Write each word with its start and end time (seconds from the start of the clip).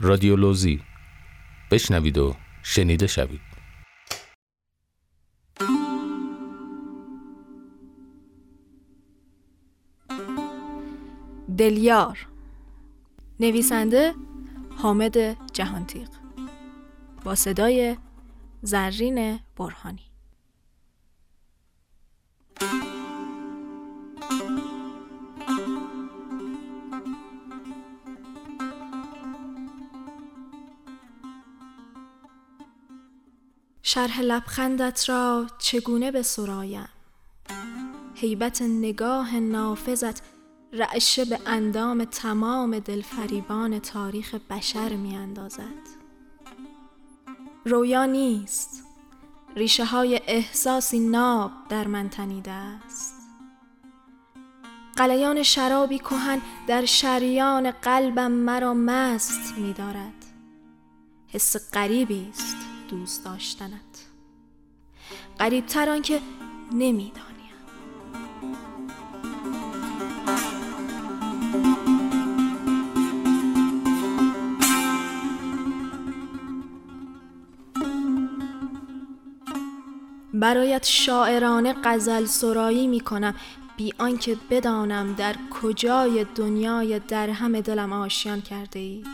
رادیولوژی 0.00 0.82
بشنوید 1.70 2.18
و 2.18 2.36
شنیده 2.62 3.06
شوید. 3.06 3.40
دلیار. 11.58 12.26
نویسنده 13.40 14.14
حامد 14.76 15.16
جهانتیق 15.52 16.08
با 17.24 17.34
صدای 17.34 17.96
زرین 18.62 19.40
برهانی. 19.56 20.02
شرح 33.90 34.20
لبخندت 34.20 35.08
را 35.08 35.46
چگونه 35.58 36.10
به 36.10 36.22
سرایم 36.22 36.88
هیبت 38.14 38.62
نگاه 38.62 39.36
نافذت 39.36 40.22
رعشه 40.72 41.24
به 41.24 41.38
اندام 41.46 42.04
تمام 42.04 42.78
دلفریبان 42.78 43.78
تاریخ 43.78 44.34
بشر 44.34 44.92
می 44.92 45.16
اندازد 45.16 45.98
رویا 47.64 48.04
نیست. 48.04 48.84
ریشه 49.56 49.84
های 49.84 50.20
احساسی 50.26 50.98
ناب 50.98 51.50
در 51.68 51.86
من 51.86 52.08
تنیده 52.08 52.52
است. 52.52 53.14
قلیان 54.96 55.42
شرابی 55.42 55.98
کهن 55.98 56.40
در 56.66 56.84
شریان 56.84 57.70
قلبم 57.70 58.30
مرا 58.32 58.74
مست 58.74 59.58
می 59.58 59.72
دارد 59.72 60.24
حس 61.28 61.72
غریبی 61.74 62.28
است. 62.30 62.67
دوست 62.88 63.24
داشتنت. 63.24 64.08
قریبتر 65.38 65.90
آنکه 65.90 66.20
نمی‌دانیم 66.72 67.28
برایت 80.34 80.86
شاعرانه 80.86 81.74
غزل 81.84 82.24
سرایی 82.24 82.86
می 82.86 83.00
کنم 83.00 83.34
بی 83.76 83.92
آنکه 83.98 84.36
بدانم 84.50 85.14
در 85.14 85.34
کجای 85.50 86.26
دنیای 86.34 86.98
در 86.98 87.30
همه 87.30 87.62
دلم 87.62 87.92
آشیان 87.92 88.40
کرده 88.40 88.78
ای 88.78 89.04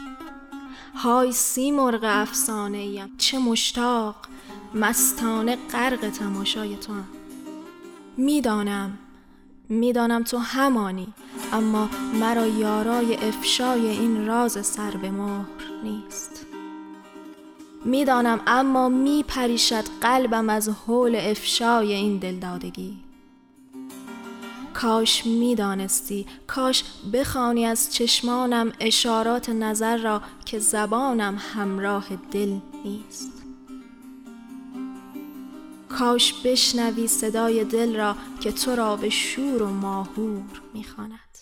های 0.94 1.32
سی 1.32 1.70
مرغ 1.70 2.00
افسانه 2.04 2.78
ایم 2.78 3.14
چه 3.18 3.38
مشتاق. 3.38 4.16
مستانه 4.74 5.58
غرق 5.72 6.10
تماشای 6.10 6.76
تو 6.76 6.92
هم. 6.92 7.08
می‌دانم 8.16 8.98
می‌دانم 9.68 10.22
تو 10.22 10.38
همانی 10.38 11.08
اما 11.52 11.88
مرا 12.20 12.46
یارای 12.46 13.14
افشای 13.14 13.88
این 13.88 14.26
راز 14.26 14.66
سر 14.66 14.90
به 14.90 15.10
مهر 15.10 15.44
نیست. 15.84 16.46
می‌دانم 17.84 18.40
اما 18.46 18.88
میپریشد 18.88 19.84
قلبم 20.00 20.48
از 20.48 20.68
حول 20.68 21.16
افشای 21.16 21.92
این 21.92 22.18
دلدادگی. 22.18 23.03
کاش 24.74 25.26
می‌دانستی 25.26 26.26
کاش 26.46 26.84
بخوانی 27.12 27.66
از 27.66 27.94
چشمانم 27.94 28.72
اشارات 28.80 29.48
نظر 29.48 29.96
را 29.96 30.22
که 30.44 30.58
زبانم 30.58 31.38
همراه 31.54 32.04
دل 32.30 32.56
نیست. 32.84 33.32
کاش 35.88 36.34
بشنوی 36.44 37.06
صدای 37.06 37.64
دل 37.64 37.96
را 37.96 38.16
که 38.40 38.52
تو 38.52 38.76
را 38.76 38.96
به 38.96 39.10
شور 39.10 39.62
و 39.62 39.70
ماهور 39.70 40.42
می‌خواند. 40.74 41.38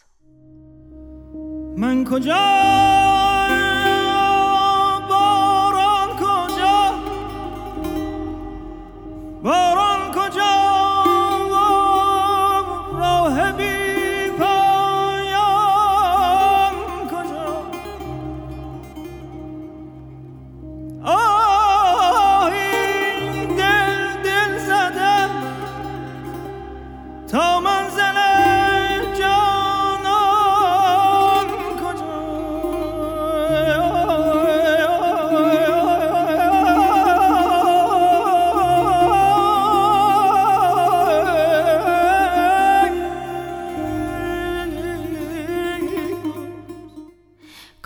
من 1.77 2.05
کجا 2.05 2.82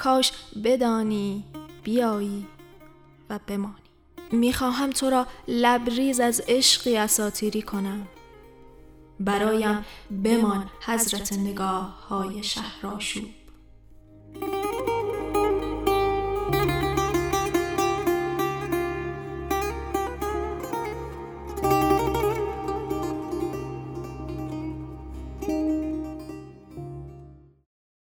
کاش 0.06 0.32
بدانی 0.64 1.44
بیایی 1.82 2.46
و 3.30 3.38
بمانی. 3.46 3.74
می‌خواهم 4.32 4.90
تو 4.90 5.10
را 5.10 5.26
لبریز 5.48 6.20
از 6.20 6.42
عشقی 6.48 6.96
اساتیری 6.96 7.62
کنم. 7.62 8.06
برایم 9.20 9.84
بمان 10.24 10.70
حضرت 10.80 11.32
نگاه 11.32 12.06
های 12.08 12.42
شهرآشوب. 12.42 13.24